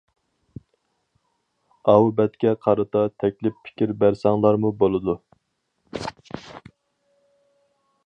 ئاۋۇ 1.91 2.07
بەتكە 2.21 2.55
قارىتا 2.65 3.05
تەكلىپ 3.25 3.61
پىكىر 3.69 3.95
بەرسەڭلارمۇ 4.05 4.75
بولىدۇ. 4.83 5.19